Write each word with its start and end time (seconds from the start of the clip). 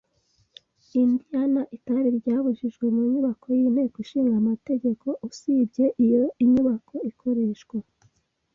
Indiana 1.01 1.61
itabi 1.77 2.09
ryabujijwe 2.19 2.85
mu 2.95 3.01
nyubako 3.11 3.45
yinteko 3.59 3.95
ishinga 4.03 4.35
amategeko 4.41 5.05
usibye 5.27 5.85
iyo 6.05 6.23
Inyubako 6.43 6.95
ikoreshwa 7.11 7.77